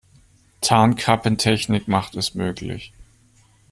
[0.61, 2.91] Tarnkappentechnik macht es möglich.